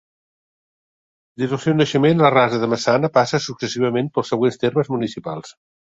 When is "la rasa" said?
2.27-2.63